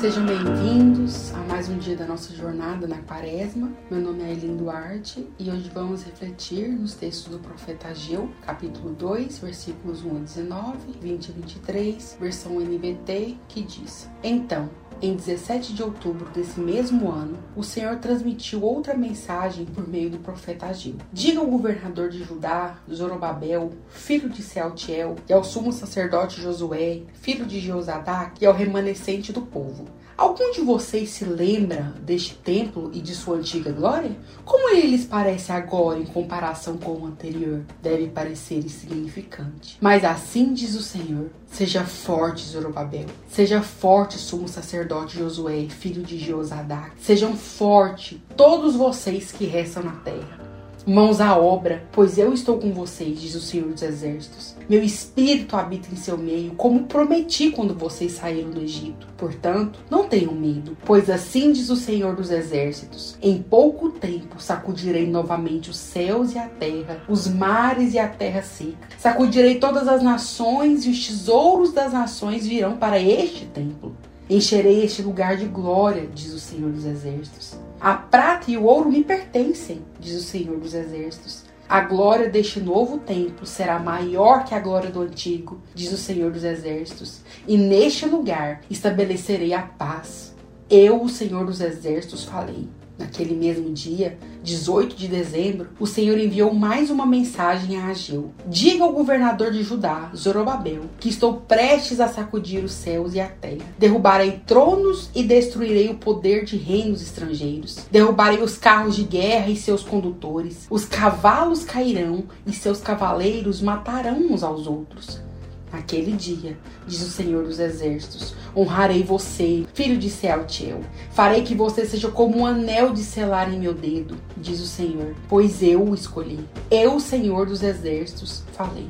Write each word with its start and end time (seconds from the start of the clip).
Sejam 0.00 0.24
bem-vindos 0.24 1.34
a 1.34 1.38
mais 1.38 1.68
um 1.68 1.76
dia 1.76 1.96
da 1.96 2.06
nossa 2.06 2.32
jornada 2.32 2.86
na 2.86 2.98
Quaresma. 2.98 3.72
Meu 3.90 4.00
nome 4.00 4.22
é 4.22 4.30
Eileen 4.30 4.56
Duarte 4.56 5.26
e 5.40 5.50
hoje 5.50 5.68
vamos 5.74 6.04
refletir 6.04 6.68
nos 6.68 6.94
textos 6.94 7.32
do 7.32 7.40
profeta 7.40 7.88
Ageu, 7.88 8.30
capítulo 8.42 8.94
2, 8.94 9.40
versículos 9.40 10.04
1 10.04 10.16
a 10.16 10.20
19, 10.20 10.78
20 11.00 11.30
a 11.30 11.34
23, 11.34 12.16
versão 12.20 12.60
NVT, 12.60 13.36
que 13.48 13.60
diz: 13.60 14.08
Então, 14.22 14.70
em 15.00 15.14
17 15.14 15.74
de 15.74 15.82
outubro 15.82 16.28
desse 16.30 16.58
mesmo 16.58 17.08
ano, 17.08 17.38
o 17.54 17.62
Senhor 17.62 17.96
transmitiu 17.98 18.64
outra 18.64 18.96
mensagem 18.96 19.64
por 19.64 19.86
meio 19.86 20.10
do 20.10 20.18
profeta 20.18 20.66
Ageu. 20.66 20.96
Diga 21.12 21.38
ao 21.38 21.46
governador 21.46 22.08
de 22.08 22.24
Judá, 22.24 22.78
Zorobabel, 22.92 23.70
filho 23.88 24.28
de 24.28 24.42
Sealtiel, 24.42 25.14
e 25.28 25.32
ao 25.32 25.44
sumo 25.44 25.72
sacerdote 25.72 26.40
Josué, 26.40 27.02
filho 27.14 27.46
de 27.46 27.60
Jeozadak, 27.60 28.42
e 28.42 28.46
ao 28.46 28.52
remanescente 28.52 29.32
do 29.32 29.42
povo. 29.42 29.86
Algum 30.18 30.50
de 30.50 30.62
vocês 30.62 31.10
se 31.10 31.24
lembra 31.24 31.94
deste 32.02 32.34
templo 32.34 32.90
e 32.92 33.00
de 33.00 33.14
sua 33.14 33.36
antiga 33.36 33.70
glória? 33.70 34.10
Como 34.44 34.68
ele 34.70 34.88
lhes 34.88 35.04
parece 35.04 35.52
agora 35.52 36.00
em 36.00 36.04
comparação 36.04 36.76
com 36.76 36.90
o 36.90 37.06
anterior? 37.06 37.62
Deve 37.80 38.08
parecer 38.08 38.58
insignificante. 38.58 39.78
Mas 39.80 40.04
assim 40.04 40.52
diz 40.52 40.74
o 40.74 40.82
Senhor: 40.82 41.30
Seja 41.46 41.84
forte, 41.84 42.44
Zorobabel. 42.44 43.06
Seja 43.30 43.62
forte, 43.62 44.18
sumo 44.18 44.48
sacerdote 44.48 45.16
Josué, 45.16 45.68
filho 45.68 46.02
de 46.02 46.18
Jeozadak. 46.18 47.00
Sejam 47.00 47.36
forte 47.36 48.20
todos 48.36 48.74
vocês 48.74 49.30
que 49.30 49.46
restam 49.46 49.84
na 49.84 49.92
terra. 49.92 50.47
Mãos 50.88 51.20
à 51.20 51.36
obra, 51.36 51.82
pois 51.92 52.16
eu 52.16 52.32
estou 52.32 52.56
com 52.56 52.72
vocês, 52.72 53.20
diz 53.20 53.34
o 53.34 53.42
Senhor 53.42 53.68
dos 53.68 53.82
Exércitos. 53.82 54.56
Meu 54.66 54.82
espírito 54.82 55.54
habita 55.54 55.92
em 55.92 55.96
seu 55.96 56.16
meio, 56.16 56.52
como 56.52 56.84
prometi 56.84 57.50
quando 57.50 57.74
vocês 57.74 58.12
saíram 58.12 58.48
do 58.48 58.62
Egito. 58.62 59.06
Portanto, 59.18 59.80
não 59.90 60.08
tenham 60.08 60.32
medo, 60.32 60.78
pois 60.86 61.10
assim 61.10 61.52
diz 61.52 61.68
o 61.68 61.76
Senhor 61.76 62.16
dos 62.16 62.30
Exércitos: 62.30 63.18
Em 63.20 63.36
pouco 63.36 63.90
tempo 63.90 64.40
sacudirei 64.40 65.06
novamente 65.06 65.68
os 65.68 65.76
céus 65.76 66.32
e 66.32 66.38
a 66.38 66.46
terra, 66.46 67.02
os 67.06 67.28
mares 67.28 67.92
e 67.92 67.98
a 67.98 68.08
terra 68.08 68.40
seca. 68.40 68.88
Sacudirei 68.96 69.56
todas 69.56 69.86
as 69.88 70.02
nações 70.02 70.86
e 70.86 70.88
os 70.88 71.06
tesouros 71.06 71.70
das 71.70 71.92
nações 71.92 72.46
virão 72.46 72.78
para 72.78 72.98
este 72.98 73.44
templo. 73.44 73.94
Encherei 74.30 74.82
este 74.84 75.02
lugar 75.02 75.36
de 75.36 75.44
glória, 75.44 76.08
diz 76.14 76.32
o 76.32 76.40
Senhor 76.40 76.72
dos 76.72 76.86
Exércitos. 76.86 77.67
A 77.80 77.94
prata 77.94 78.50
e 78.50 78.56
o 78.56 78.64
ouro 78.64 78.90
me 78.90 79.04
pertencem, 79.04 79.82
diz 80.00 80.16
o 80.16 80.22
Senhor 80.22 80.58
dos 80.58 80.74
Exércitos. 80.74 81.44
A 81.68 81.80
glória 81.80 82.28
deste 82.28 82.58
novo 82.58 82.98
templo 82.98 83.46
será 83.46 83.78
maior 83.78 84.44
que 84.44 84.54
a 84.54 84.58
glória 84.58 84.90
do 84.90 85.02
antigo, 85.02 85.60
diz 85.74 85.92
o 85.92 85.96
Senhor 85.96 86.32
dos 86.32 86.42
Exércitos. 86.42 87.20
E 87.46 87.56
neste 87.56 88.04
lugar 88.04 88.62
estabelecerei 88.68 89.54
a 89.54 89.62
paz. 89.62 90.34
Eu, 90.70 91.02
o 91.02 91.08
Senhor 91.08 91.46
dos 91.46 91.62
Exércitos, 91.62 92.24
falei. 92.24 92.68
Naquele 92.98 93.34
mesmo 93.34 93.72
dia, 93.72 94.18
18 94.42 94.96
de 94.96 95.08
dezembro, 95.08 95.68
o 95.80 95.86
Senhor 95.86 96.18
enviou 96.18 96.52
mais 96.52 96.90
uma 96.90 97.06
mensagem 97.06 97.78
a 97.78 97.86
Ageu. 97.86 98.32
Diga 98.46 98.84
ao 98.84 98.92
governador 98.92 99.50
de 99.50 99.62
Judá, 99.62 100.10
Zorobabel, 100.14 100.82
que 100.98 101.08
estou 101.08 101.34
prestes 101.34 102.00
a 102.00 102.08
sacudir 102.08 102.62
os 102.62 102.72
céus 102.72 103.14
e 103.14 103.20
a 103.20 103.28
terra. 103.28 103.64
Derrubarei 103.78 104.42
tronos 104.44 105.10
e 105.14 105.22
destruirei 105.22 105.88
o 105.88 105.94
poder 105.94 106.44
de 106.44 106.56
reinos 106.58 107.00
estrangeiros. 107.00 107.86
Derrubarei 107.90 108.42
os 108.42 108.58
carros 108.58 108.96
de 108.96 109.04
guerra 109.04 109.48
e 109.48 109.56
seus 109.56 109.82
condutores. 109.82 110.66
Os 110.68 110.84
cavalos 110.84 111.64
cairão 111.64 112.24
e 112.46 112.52
seus 112.52 112.80
cavaleiros 112.80 113.62
matarão 113.62 114.18
uns 114.18 114.42
aos 114.42 114.66
outros. 114.66 115.27
Naquele 115.72 116.12
dia, 116.12 116.56
diz 116.86 117.02
o 117.02 117.10
Senhor 117.10 117.44
dos 117.44 117.58
Exércitos, 117.58 118.34
honrarei 118.56 119.02
você, 119.02 119.66
filho 119.74 119.98
de 119.98 120.08
Sealtiel. 120.08 120.80
Farei 121.10 121.42
que 121.42 121.54
você 121.54 121.84
seja 121.84 122.10
como 122.10 122.38
um 122.38 122.46
anel 122.46 122.92
de 122.92 123.02
selar 123.02 123.52
em 123.52 123.58
meu 123.58 123.74
dedo, 123.74 124.16
diz 124.36 124.60
o 124.60 124.66
Senhor, 124.66 125.14
pois 125.28 125.62
eu 125.62 125.82
o 125.82 125.94
escolhi. 125.94 126.40
Eu, 126.70 126.98
Senhor 126.98 127.46
dos 127.46 127.62
Exércitos, 127.62 128.44
falei. 128.52 128.88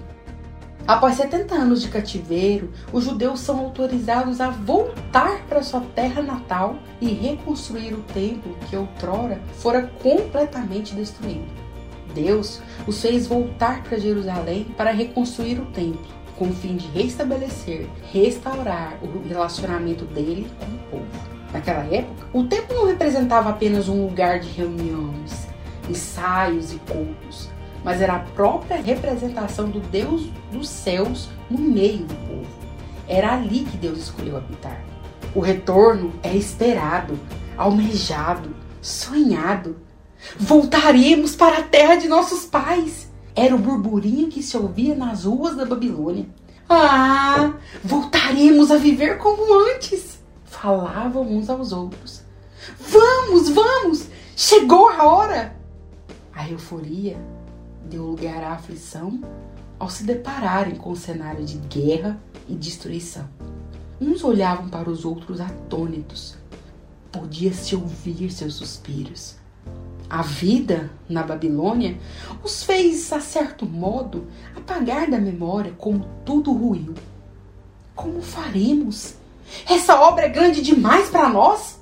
Após 0.87 1.17
70 1.17 1.55
anos 1.55 1.83
de 1.83 1.89
cativeiro, 1.89 2.73
os 2.93 3.05
judeus 3.05 3.41
são 3.41 3.59
autorizados 3.59 4.41
a 4.41 4.49
voltar 4.49 5.45
para 5.47 5.63
sua 5.63 5.83
terra 5.95 6.23
natal 6.23 6.79
e 6.99 7.09
reconstruir 7.09 7.93
o 7.93 8.03
templo 8.15 8.57
que 8.71 8.77
outrora 8.77 9.39
fora 9.55 9.91
completamente 10.03 10.95
destruído. 10.95 11.45
Deus 12.15 12.61
os 12.87 13.03
fez 13.03 13.27
voltar 13.27 13.83
para 13.83 13.99
Jerusalém 13.99 14.65
para 14.79 14.91
reconstruir 14.91 15.61
o 15.61 15.67
templo 15.67 16.18
com 16.39 16.49
o 16.49 16.53
fim 16.53 16.77
de 16.77 16.87
restabelecer, 16.89 17.89
restaurar 18.13 18.97
o 19.03 19.27
relacionamento 19.27 20.05
dele 20.05 20.49
com 20.61 20.67
o 20.67 21.01
povo. 21.01 21.39
Naquela 21.53 21.85
época, 21.93 22.27
o 22.33 22.45
templo 22.45 22.77
não 22.77 22.87
representava 22.87 23.51
apenas 23.51 23.89
um 23.89 24.07
lugar 24.07 24.39
de 24.39 24.49
reuniões, 24.49 25.49
ensaios 25.89 26.73
e 26.73 26.77
cultos, 26.91 27.51
mas 27.83 28.01
era 28.01 28.17
a 28.17 28.21
própria 28.21 28.81
representação 28.81 29.69
do 29.69 29.81
Deus 29.81 30.31
dos 30.53 30.69
céus 30.69 31.29
no 31.51 31.59
meio 31.59 32.05
do 32.05 32.15
povo. 32.15 32.59
Era 33.09 33.33
ali 33.33 33.61
que 33.61 33.77
Deus 33.77 33.99
escolheu 33.99 34.37
habitar. 34.37 34.81
O 35.35 35.41
retorno 35.41 36.13
é 36.23 36.35
esperado, 36.35 37.19
almejado, 37.57 38.55
sonhado. 38.81 39.77
Voltaremos 40.39 41.35
para 41.35 41.59
a 41.59 41.63
terra 41.63 41.97
de 41.97 42.07
nossos 42.07 42.45
pais 42.45 43.08
era 43.39 43.55
o 43.55 43.59
burburinho 43.59 44.29
que 44.29 44.43
se 44.43 44.57
ouvia 44.57 44.97
nas 44.97 45.25
ruas 45.25 45.57
da 45.57 45.65
Babilônia. 45.65 46.27
Ah, 46.69 47.55
voltaremos 47.85 48.71
a 48.71 48.77
viver 48.77 49.17
como 49.19 49.55
antes! 49.71 50.19
Falavam 50.45 51.23
uns 51.23 51.49
aos 51.49 51.73
outros. 51.73 52.23
Vamos, 52.79 53.49
vamos! 53.49 54.07
Chegou 54.37 54.89
a 54.89 55.05
hora! 55.05 55.57
A 56.35 56.49
euforia 56.51 57.17
deu 57.85 58.07
lugar 58.07 58.43
à 58.43 58.53
aflição 58.53 59.21
ao 59.79 59.89
se 59.89 60.03
depararem 60.03 60.75
com 60.75 60.91
o 60.91 60.97
cenário 60.97 61.45
de 61.45 61.59
guerra 61.59 62.21
e 62.49 62.55
destruição. 62.55 63.29
Uns 64.01 64.25
olhavam 64.25 64.69
para 64.69 64.91
os 64.91 65.05
outros 65.05 65.41
atônitos. 65.41 66.37
Podia-se 67.13 67.77
ouvir 67.77 68.31
seus 68.31 68.55
suspiros. 68.55 69.37
A 70.11 70.23
vida 70.23 70.91
na 71.07 71.23
Babilônia 71.23 71.99
os 72.43 72.63
fez, 72.63 73.13
a 73.13 73.21
certo 73.21 73.67
modo, 73.67 74.27
apagar 74.57 75.11
da 75.11 75.19
memória 75.19 75.73
como 75.77 76.09
tudo 76.25 76.51
ruiu. 76.53 76.95
Como 77.95 78.23
faremos? 78.23 79.17
Essa 79.69 80.01
obra 80.01 80.25
é 80.25 80.29
grande 80.31 80.63
demais 80.63 81.11
para 81.11 81.29
nós? 81.29 81.79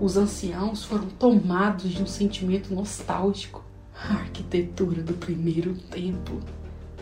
Os 0.00 0.16
anciãos 0.16 0.84
foram 0.84 1.06
tomados 1.18 1.90
de 1.90 2.02
um 2.02 2.06
sentimento 2.06 2.74
nostálgico. 2.74 3.62
A 3.94 4.14
arquitetura 4.14 5.02
do 5.02 5.14
primeiro 5.14 5.74
templo. 5.74 6.40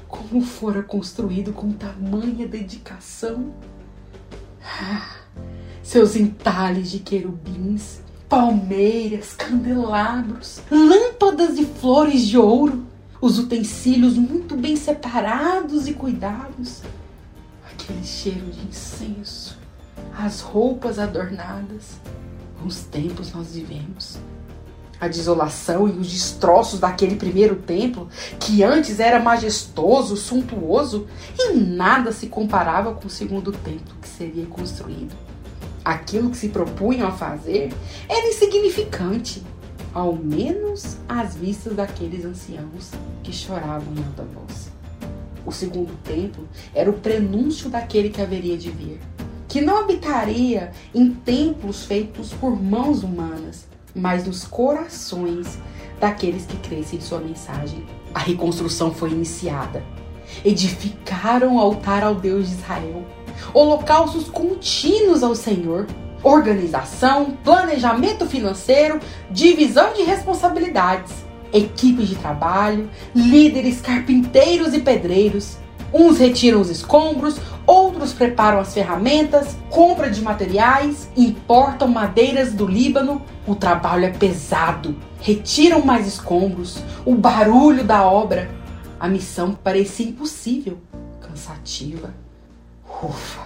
Como 0.09 0.41
fora 0.43 0.83
construído 0.83 1.53
com 1.53 1.73
tamanha 1.73 2.49
dedicação. 2.49 3.55
Ah, 4.63 5.19
seus 5.83 6.17
entalhes 6.17 6.91
de 6.91 7.01
querubins 7.01 8.04
palmeiras, 8.35 9.33
candelabros, 9.33 10.61
lâmpadas 10.69 11.57
e 11.57 11.65
flores 11.65 12.27
de 12.27 12.37
ouro, 12.37 12.85
os 13.21 13.39
utensílios 13.39 14.15
muito 14.15 14.57
bem 14.57 14.75
separados 14.75 15.87
e 15.87 15.95
cuidados, 15.95 16.83
aquele 17.65 18.03
cheiro 18.03 18.51
de 18.51 18.67
incenso, 18.67 19.57
as 20.19 20.41
roupas 20.41 20.99
adornadas. 20.99 22.01
Os 22.67 22.81
tempos 22.81 23.33
nós 23.33 23.55
vivemos. 23.55 24.19
A 25.01 25.07
desolação 25.07 25.87
e 25.87 25.93
os 25.93 26.11
destroços 26.11 26.81
daquele 26.81 27.15
primeiro 27.15 27.55
templo, 27.55 28.09
que 28.41 28.65
antes 28.65 28.99
era 28.99 29.21
majestoso, 29.21 30.17
suntuoso, 30.17 31.07
em 31.39 31.55
nada 31.61 32.11
se 32.11 32.27
comparava 32.27 32.95
com 32.95 33.07
o 33.07 33.11
segundo 33.11 33.53
templo 33.53 33.95
que 34.03 34.09
seria 34.09 34.47
construído 34.47 35.15
aquilo 35.85 36.31
que 36.31 36.37
se 36.37 36.49
propunham 36.49 37.07
a 37.07 37.13
fazer 37.13 37.73
era 38.09 38.29
insignificante, 38.29 39.43
ao 39.93 40.15
menos 40.15 40.97
às 41.09 41.37
vistas 41.37 41.75
daqueles 41.75 42.25
anciãos 42.25 42.91
que 43.23 43.33
choravam 43.33 43.93
em 43.95 44.05
alta 44.05 44.25
voz. 44.25 44.73
O 45.47 45.53
segundo 45.53 45.93
templo 46.03 46.49
era 46.75 46.91
o 46.91 46.95
prenúncio 46.95 47.69
daquele 47.69 48.09
que 48.09 48.23
haveria 48.23 48.57
de 48.57 48.71
vir, 48.71 48.99
que 49.47 49.61
não 49.61 49.79
habitaria 49.79 50.73
em 50.95 51.11
templos 51.11 51.85
feitos 51.85 52.33
por 52.33 52.61
mãos 52.61 53.03
humanas, 53.03 53.67
mas 53.95 54.27
nos 54.27 54.45
corações 54.45 55.59
daqueles 56.01 56.47
que 56.47 56.57
crescem 56.57 56.99
em 56.99 57.03
sua 57.03 57.21
mensagem. 57.21 57.85
A 58.15 58.19
reconstrução 58.19 58.93
foi 58.93 59.11
iniciada. 59.11 59.85
Edificaram 60.45 61.57
o 61.57 61.61
altar 61.61 62.03
ao 62.03 62.15
Deus 62.15 62.49
de 62.49 62.55
Israel 62.55 63.05
holocaustos 63.53 64.29
contínuos 64.29 65.23
ao 65.23 65.35
Senhor, 65.35 65.87
organização, 66.23 67.37
planejamento 67.45 68.27
financeiro, 68.27 68.99
divisão 69.31 69.93
de 69.93 70.03
responsabilidades, 70.03 71.13
equipe 71.53 72.03
de 72.03 72.17
trabalho, 72.17 72.89
líderes, 73.15 73.81
carpinteiros 73.81 74.75
e 74.75 74.81
pedreiros. 74.81 75.59
Uns 75.93 76.19
retiram 76.19 76.61
os 76.61 76.71
escombros, 76.71 77.37
outros 77.65 78.13
preparam 78.13 78.59
as 78.59 78.75
ferramentas, 78.75 79.57
compra 79.71 80.11
de 80.11 80.21
materiais, 80.23 81.09
importam 81.17 81.87
madeiras 81.87 82.53
do 82.53 82.67
Líbano. 82.67 83.23
O 83.47 83.55
trabalho 83.55 84.07
é 84.07 84.11
pesado, 84.11 84.97
retiram 85.21 85.85
mais 85.85 86.09
escombros, 86.09 86.83
o 87.05 87.15
barulho 87.15 87.85
da 87.85 88.05
obra. 88.05 88.51
A 88.99 89.07
missão 89.07 89.53
parecia 89.53 90.09
impossível, 90.09 90.79
cansativa. 91.21 92.24
Ufa! 93.05 93.43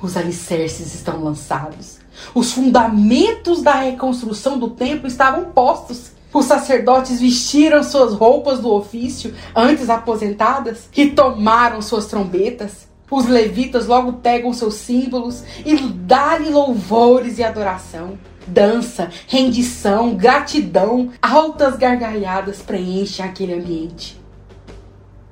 Os 0.00 0.16
alicerces 0.16 0.94
estão 0.94 1.22
lançados. 1.22 1.98
Os 2.34 2.52
fundamentos 2.52 3.62
da 3.62 3.74
reconstrução 3.74 4.58
do 4.58 4.70
templo 4.70 5.06
estavam 5.06 5.46
postos. 5.52 6.12
Os 6.32 6.46
sacerdotes 6.46 7.20
vestiram 7.20 7.82
suas 7.82 8.14
roupas 8.14 8.60
do 8.60 8.72
ofício, 8.72 9.34
antes 9.54 9.90
aposentadas, 9.90 10.88
e 10.96 11.10
tomaram 11.10 11.82
suas 11.82 12.06
trombetas. 12.06 12.88
Os 13.10 13.26
levitas 13.26 13.86
logo 13.86 14.14
pegam 14.14 14.52
seus 14.54 14.74
símbolos 14.74 15.44
e 15.66 15.76
dão-lhe 15.76 16.48
louvores 16.48 17.38
e 17.38 17.44
adoração. 17.44 18.18
Dança, 18.46 19.10
rendição, 19.28 20.14
gratidão, 20.16 21.10
altas 21.20 21.76
gargalhadas 21.76 22.62
preenchem 22.62 23.24
aquele 23.24 23.54
ambiente. 23.54 24.20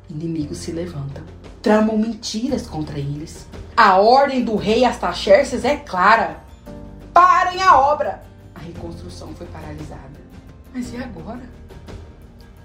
Inimigos 0.09 0.59
se 0.59 0.73
levantam, 0.73 1.25
tramam 1.63 1.99
mentiras 1.99 2.67
contra 2.67 2.99
eles. 2.99 3.47
A 3.77 3.97
ordem 3.99 4.45
do 4.45 4.57
rei 4.57 4.85
Astaxerxes 4.85 5.65
é 5.65 5.77
clara: 5.77 6.41
parem 7.13 7.63
a 7.63 7.79
obra! 7.79 8.23
A 8.55 8.61
reconstrução 8.61 9.35
foi 9.35 9.47
paralisada. 9.47 10.21
Mas 10.73 10.93
e 10.93 10.97
agora? 10.97 11.43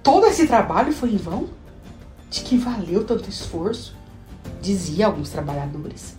Todo 0.03 0.27
esse 0.27 0.45
trabalho 0.45 0.93
foi 0.93 1.13
em 1.13 1.17
vão? 1.17 1.49
De 2.29 2.41
que 2.41 2.57
valeu 2.57 3.03
tanto 3.05 3.29
esforço? 3.29 3.95
Dizia 4.61 5.07
alguns 5.07 5.29
trabalhadores. 5.29 6.15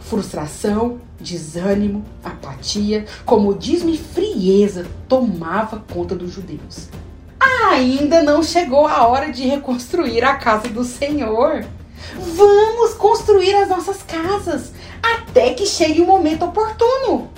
Frustração, 0.00 1.00
desânimo, 1.20 2.04
apatia, 2.22 3.06
comodismo 3.24 3.90
e 3.90 3.96
frieza 3.96 4.86
tomava 5.08 5.82
conta 5.92 6.14
dos 6.14 6.32
judeus. 6.32 6.88
Ainda 7.70 8.22
não 8.22 8.42
chegou 8.42 8.86
a 8.86 9.06
hora 9.06 9.32
de 9.32 9.46
reconstruir 9.46 10.24
a 10.24 10.36
casa 10.36 10.68
do 10.68 10.84
Senhor. 10.84 11.64
Vamos 12.36 12.94
construir 12.94 13.54
as 13.54 13.68
nossas 13.68 14.02
casas 14.02 14.72
até 15.00 15.54
que 15.54 15.64
chegue 15.64 16.00
o 16.00 16.06
momento 16.06 16.44
oportuno. 16.44 17.30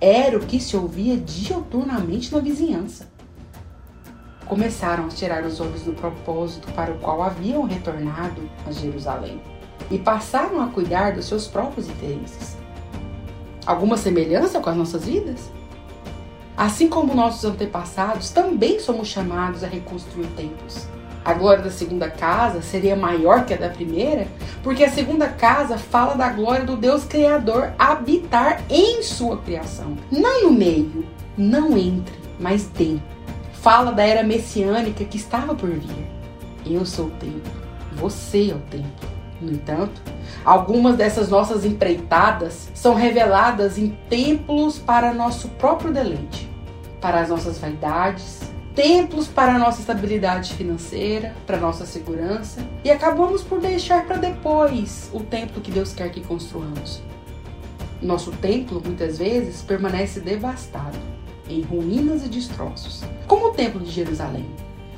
Era 0.00 0.36
o 0.36 0.44
que 0.44 0.58
se 0.58 0.76
ouvia 0.76 1.16
dioturnamente 1.16 2.34
na 2.34 2.40
vizinhança. 2.40 3.08
Começaram 4.44 5.06
a 5.06 5.08
tirar 5.08 5.44
os 5.44 5.60
olhos 5.60 5.82
do 5.82 5.92
propósito 5.92 6.72
para 6.72 6.90
o 6.90 6.98
qual 6.98 7.22
haviam 7.22 7.62
retornado 7.62 8.42
a 8.66 8.72
Jerusalém 8.72 9.40
e 9.88 9.98
passaram 9.98 10.60
a 10.60 10.66
cuidar 10.66 11.12
dos 11.12 11.26
seus 11.26 11.46
próprios 11.46 11.88
interesses. 11.88 12.56
Alguma 13.64 13.96
semelhança 13.96 14.58
com 14.58 14.68
as 14.68 14.76
nossas 14.76 15.04
vidas? 15.04 15.48
Assim 16.56 16.88
como 16.88 17.14
nossos 17.14 17.44
antepassados, 17.44 18.30
também 18.30 18.80
somos 18.80 19.06
chamados 19.06 19.62
a 19.62 19.68
reconstruir 19.68 20.26
templos. 20.36 20.88
A 21.24 21.32
glória 21.32 21.64
da 21.64 21.70
segunda 21.70 22.10
casa 22.10 22.60
seria 22.60 22.94
maior 22.94 23.46
que 23.46 23.54
a 23.54 23.56
da 23.56 23.70
primeira, 23.70 24.28
porque 24.62 24.84
a 24.84 24.90
segunda 24.90 25.26
casa 25.26 25.78
fala 25.78 26.14
da 26.14 26.28
glória 26.28 26.66
do 26.66 26.76
Deus 26.76 27.04
Criador 27.04 27.72
habitar 27.78 28.62
em 28.68 29.02
sua 29.02 29.38
criação. 29.38 29.96
Não 30.10 30.42
no 30.42 30.50
meio, 30.50 31.06
não 31.34 31.78
entre, 31.78 32.14
mas 32.38 32.66
dentro. 32.66 33.14
Fala 33.54 33.90
da 33.90 34.04
era 34.04 34.22
messiânica 34.22 35.02
que 35.02 35.16
estava 35.16 35.54
por 35.54 35.70
vir. 35.70 36.06
Eu 36.66 36.84
sou 36.84 37.06
o 37.06 37.10
templo, 37.12 37.52
você 37.92 38.50
é 38.50 38.54
o 38.54 38.58
templo. 38.58 39.08
No 39.40 39.50
entanto, 39.50 40.02
algumas 40.44 40.96
dessas 40.96 41.30
nossas 41.30 41.64
empreitadas 41.64 42.68
são 42.74 42.94
reveladas 42.94 43.78
em 43.78 43.96
templos 44.10 44.78
para 44.78 45.14
nosso 45.14 45.48
próprio 45.48 45.90
deleite, 45.90 46.50
para 47.00 47.20
as 47.20 47.30
nossas 47.30 47.58
vaidades, 47.58 48.40
templos 48.74 49.28
para 49.28 49.58
nossa 49.58 49.80
estabilidade 49.80 50.54
financeira, 50.54 51.34
para 51.46 51.58
nossa 51.58 51.86
segurança, 51.86 52.60
e 52.82 52.90
acabamos 52.90 53.42
por 53.42 53.60
deixar 53.60 54.04
para 54.06 54.16
depois 54.16 55.10
o 55.12 55.20
templo 55.20 55.62
que 55.62 55.70
Deus 55.70 55.92
quer 55.92 56.10
que 56.10 56.20
construamos. 56.20 57.02
Nosso 58.02 58.32
templo, 58.32 58.82
muitas 58.84 59.18
vezes, 59.18 59.62
permanece 59.62 60.20
devastado, 60.20 60.98
em 61.48 61.62
ruínas 61.62 62.24
e 62.24 62.28
destroços, 62.28 63.02
como 63.26 63.46
o 63.46 63.52
templo 63.52 63.80
de 63.80 63.90
Jerusalém. 63.90 64.46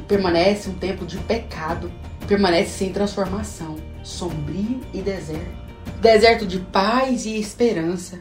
Permanece 0.08 0.70
um 0.70 0.74
templo 0.74 1.06
de 1.06 1.18
pecado, 1.18 1.92
permanece 2.26 2.70
sem 2.70 2.92
transformação 2.92 3.76
sombrio 4.02 4.80
e 4.94 5.02
deserto. 5.02 5.66
Deserto 6.00 6.46
de 6.46 6.60
paz 6.60 7.26
e 7.26 7.38
esperança, 7.38 8.20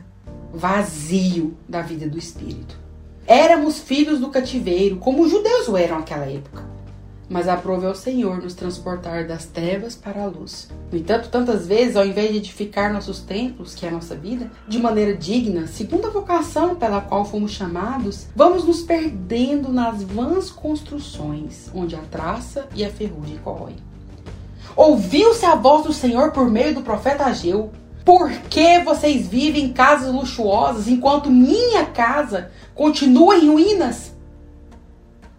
vazio 0.52 1.56
da 1.70 1.82
vida 1.82 2.08
do 2.08 2.18
espírito. 2.18 2.85
Éramos 3.28 3.80
filhos 3.80 4.20
do 4.20 4.30
cativeiro, 4.30 4.98
como 4.98 5.24
os 5.24 5.32
judeus 5.32 5.68
o 5.68 5.76
eram 5.76 5.98
naquela 5.98 6.28
época. 6.28 6.64
Mas 7.28 7.48
aprove 7.48 7.88
ao 7.88 7.96
Senhor 7.96 8.38
nos 8.38 8.54
transportar 8.54 9.26
das 9.26 9.46
trevas 9.46 9.96
para 9.96 10.22
a 10.22 10.28
luz. 10.28 10.70
No 10.92 10.98
entanto, 11.00 11.30
tantas 11.30 11.66
vezes, 11.66 11.96
ao 11.96 12.06
invés 12.06 12.32
de 12.32 12.38
edificar 12.38 12.94
nossos 12.94 13.22
templos, 13.22 13.74
que 13.74 13.84
é 13.84 13.90
a 13.90 13.92
nossa 13.92 14.16
vida, 14.16 14.52
de 14.68 14.78
maneira 14.78 15.16
digna, 15.16 15.66
segundo 15.66 16.06
a 16.06 16.12
vocação 16.12 16.76
pela 16.76 17.02
qual 17.02 17.26
fomos 17.26 17.52
chamados, 17.52 18.28
vamos 18.36 18.64
nos 18.64 18.84
perdendo 18.84 19.74
nas 19.74 20.04
vãs 20.04 20.52
construções, 20.52 21.72
onde 21.74 21.96
a 21.96 22.02
traça 22.12 22.68
e 22.76 22.86
a 22.86 22.92
ferrugem 22.92 23.38
corroem. 23.38 23.78
Ouviu-se 24.76 25.46
a 25.46 25.56
voz 25.56 25.86
do 25.86 25.94
Senhor 25.94 26.32
por 26.32 26.48
meio 26.48 26.76
do 26.76 26.82
profeta 26.82 27.26
Ageu. 27.26 27.72
Por 28.06 28.30
que 28.52 28.78
vocês 28.84 29.28
vivem 29.28 29.66
em 29.66 29.74
casas 29.74 30.14
luxuosas 30.14 30.88
enquanto 30.88 31.32
minha 31.32 31.88
casa 31.88 32.52
continua 32.76 33.36
em 33.36 33.50
ruínas? 33.50 34.14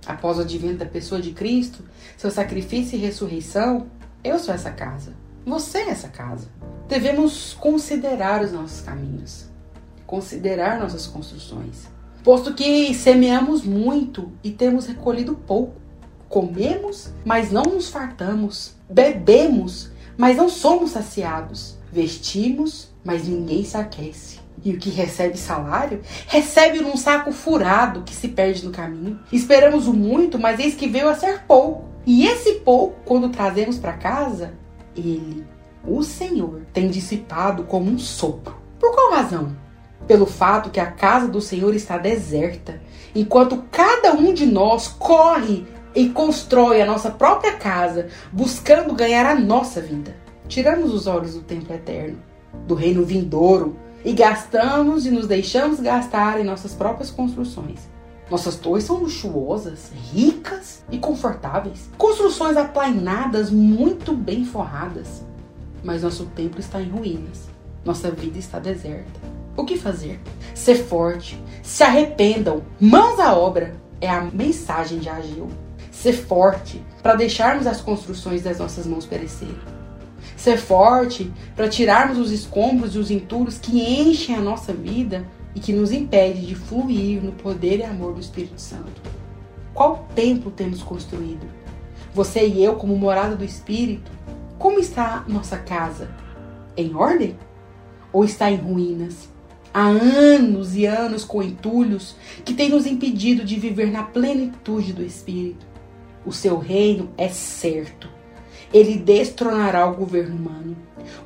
Após 0.04 0.36
o 0.36 0.40
advento 0.40 0.78
da 0.78 0.86
pessoa 0.86 1.20
de 1.20 1.30
Cristo, 1.30 1.84
seu 2.16 2.28
sacrifício 2.28 2.96
e 2.96 3.00
ressurreição, 3.00 3.86
eu 4.24 4.40
sou 4.40 4.52
essa 4.52 4.72
casa. 4.72 5.14
Você 5.46 5.78
é 5.78 5.90
essa 5.90 6.08
casa. 6.08 6.48
Devemos 6.88 7.54
considerar 7.54 8.42
os 8.42 8.50
nossos 8.50 8.80
caminhos, 8.80 9.46
considerar 10.04 10.80
nossas 10.80 11.06
construções. 11.06 11.86
Posto 12.24 12.52
que 12.52 12.92
semeamos 12.94 13.62
muito 13.62 14.32
e 14.42 14.50
temos 14.50 14.86
recolhido 14.86 15.36
pouco. 15.36 15.76
Comemos, 16.28 17.12
mas 17.24 17.52
não 17.52 17.62
nos 17.62 17.88
fartamos. 17.88 18.74
Bebemos, 18.90 19.90
mas 20.18 20.36
não 20.36 20.48
somos 20.48 20.90
saciados. 20.90 21.76
Vestimos, 21.92 22.88
mas 23.04 23.26
ninguém 23.26 23.64
se 23.64 23.76
aquece. 23.76 24.38
E 24.64 24.72
o 24.72 24.78
que 24.78 24.90
recebe 24.90 25.36
salário, 25.38 26.00
recebe 26.26 26.80
num 26.80 26.96
saco 26.96 27.30
furado 27.30 28.02
que 28.02 28.14
se 28.14 28.28
perde 28.28 28.64
no 28.64 28.72
caminho. 28.72 29.20
Esperamos 29.32 29.86
o 29.86 29.92
muito, 29.92 30.38
mas 30.38 30.58
eis 30.58 30.74
que 30.74 30.88
veio 30.88 31.08
a 31.08 31.14
ser 31.14 31.42
pouco. 31.42 31.84
E 32.04 32.26
esse 32.26 32.54
pouco, 32.60 32.96
quando 33.04 33.28
trazemos 33.28 33.78
para 33.78 33.92
casa, 33.92 34.54
ele, 34.96 35.44
o 35.84 36.02
Senhor, 36.02 36.62
tem 36.72 36.88
dissipado 36.88 37.64
como 37.64 37.90
um 37.90 37.98
sopro. 37.98 38.56
Por 38.78 38.94
qual 38.94 39.12
razão? 39.12 39.56
Pelo 40.06 40.26
fato 40.26 40.70
que 40.70 40.80
a 40.80 40.90
casa 40.90 41.28
do 41.28 41.40
Senhor 41.40 41.74
está 41.74 41.98
deserta, 41.98 42.80
enquanto 43.14 43.64
cada 43.70 44.12
um 44.12 44.32
de 44.32 44.46
nós 44.46 44.88
corre 44.88 45.66
e 45.94 46.08
constrói 46.10 46.80
a 46.80 46.86
nossa 46.86 47.10
própria 47.10 47.54
casa, 47.54 48.08
buscando 48.32 48.94
ganhar 48.94 49.26
a 49.26 49.34
nossa 49.34 49.80
vida. 49.80 50.25
Tiramos 50.48 50.94
os 50.94 51.06
olhos 51.06 51.34
do 51.34 51.40
templo 51.40 51.74
eterno, 51.74 52.18
do 52.66 52.74
reino 52.74 53.04
vindouro, 53.04 53.76
e 54.04 54.12
gastamos 54.12 55.04
e 55.04 55.10
nos 55.10 55.26
deixamos 55.26 55.80
gastar 55.80 56.40
em 56.40 56.44
nossas 56.44 56.72
próprias 56.72 57.10
construções. 57.10 57.88
Nossas 58.30 58.56
torres 58.56 58.84
são 58.84 58.96
luxuosas, 58.96 59.90
ricas 60.12 60.82
e 60.90 60.98
confortáveis. 60.98 61.88
Construções 61.96 62.56
aplainadas, 62.56 63.50
muito 63.50 64.12
bem 64.14 64.44
forradas. 64.44 65.24
Mas 65.82 66.02
nosso 66.02 66.26
templo 66.26 66.60
está 66.60 66.80
em 66.80 66.88
ruínas. 66.88 67.48
Nossa 67.84 68.10
vida 68.10 68.38
está 68.38 68.58
deserta. 68.58 69.20
O 69.56 69.64
que 69.64 69.76
fazer? 69.76 70.20
Ser 70.54 70.76
forte. 70.76 71.40
Se 71.62 71.82
arrependam. 71.82 72.62
Mãos 72.80 73.18
à 73.20 73.36
obra. 73.36 73.74
É 74.00 74.10
a 74.10 74.22
mensagem 74.22 74.98
de 74.98 75.08
Agil 75.08 75.48
ser 75.96 76.12
forte 76.12 76.84
para 77.02 77.14
deixarmos 77.14 77.66
as 77.66 77.80
construções 77.80 78.42
das 78.42 78.58
nossas 78.58 78.86
mãos 78.86 79.06
perecerem. 79.06 79.56
Ser 80.36 80.58
forte 80.58 81.32
para 81.56 81.68
tirarmos 81.68 82.18
os 82.18 82.30
escombros 82.30 82.94
e 82.94 82.98
os 82.98 83.10
entulhos 83.10 83.58
que 83.58 83.80
enchem 83.80 84.36
a 84.36 84.40
nossa 84.40 84.72
vida 84.72 85.26
e 85.54 85.60
que 85.60 85.72
nos 85.72 85.90
impede 85.90 86.46
de 86.46 86.54
fluir 86.54 87.22
no 87.22 87.32
poder 87.32 87.78
e 87.78 87.82
amor 87.82 88.12
do 88.12 88.20
Espírito 88.20 88.60
Santo. 88.60 89.00
Qual 89.72 90.06
templo 90.14 90.50
temos 90.50 90.82
construído? 90.82 91.46
Você 92.14 92.46
e 92.46 92.62
eu, 92.62 92.76
como 92.76 92.96
morada 92.96 93.34
do 93.34 93.44
Espírito, 93.44 94.10
como 94.58 94.78
está 94.78 95.24
nossa 95.28 95.58
casa? 95.58 96.10
Em 96.76 96.94
ordem? 96.94 97.36
Ou 98.12 98.24
está 98.24 98.50
em 98.50 98.56
ruínas? 98.56 99.28
Há 99.72 99.88
anos 99.88 100.74
e 100.74 100.86
anos 100.86 101.24
com 101.24 101.42
entulhos 101.42 102.16
que 102.44 102.54
têm 102.54 102.70
nos 102.70 102.86
impedido 102.86 103.44
de 103.44 103.56
viver 103.56 103.90
na 103.90 104.02
plenitude 104.02 104.94
do 104.94 105.02
Espírito. 105.02 105.66
O 106.24 106.32
seu 106.32 106.58
reino 106.58 107.10
é 107.18 107.28
certo. 107.28 108.15
Ele 108.72 108.96
destronará 108.96 109.86
o 109.86 109.94
governo 109.94 110.36
humano. 110.36 110.76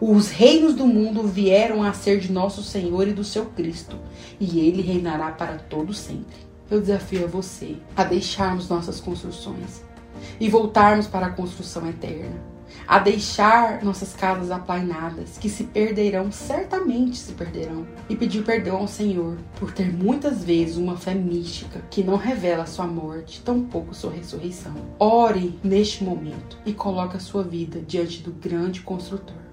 Os 0.00 0.30
reinos 0.30 0.75
do 0.75 0.87
mundo 0.87 1.23
vieram 1.23 1.82
a 1.82 1.92
ser 1.92 2.20
de 2.20 2.30
nosso 2.30 2.62
Senhor 2.62 3.09
e 3.09 3.12
do 3.12 3.25
seu 3.25 3.47
Cristo, 3.47 3.97
e 4.38 4.61
ele 4.61 4.82
reinará 4.82 5.30
para 5.30 5.56
todo 5.56 5.94
sempre. 5.94 6.37
Eu 6.70 6.80
desafio 6.80 7.25
a 7.25 7.28
você 7.28 7.76
a 7.97 8.04
deixarmos 8.04 8.68
nossas 8.68 9.00
construções 9.00 9.82
e 10.38 10.49
voltarmos 10.49 11.06
para 11.06 11.26
a 11.26 11.30
construção 11.30 11.88
eterna 11.88 12.60
a 12.90 12.99
deixar 12.99 13.85
nossas 13.85 14.14
casas 14.14 14.50
aplainadas, 14.50 15.38
que 15.38 15.49
se 15.49 15.62
perderão, 15.62 16.32
certamente 16.32 17.18
se 17.18 17.30
perderão, 17.35 17.87
e 18.09 18.16
pedir 18.16 18.42
perdão 18.42 18.78
ao 18.78 18.88
Senhor 18.88 19.38
por 19.61 19.70
ter 19.70 19.92
muitas 19.92 20.42
vezes 20.42 20.76
uma 20.76 20.97
fé 20.97 21.14
mística 21.14 21.80
que 21.88 22.02
não 22.02 22.16
revela 22.16 22.66
sua 22.66 22.88
morte, 22.88 23.42
tampouco 23.42 23.94
sua 23.94 24.11
ressurreição. 24.11 24.75
Ore 24.99 25.56
neste 25.62 26.02
momento 26.02 26.59
e 26.66 26.73
coloque 26.73 27.16
a 27.16 27.20
sua 27.20 27.44
vida 27.44 27.80
diante 27.80 28.25
do 28.25 28.32
grande 28.32 28.80
construtor. 28.80 29.50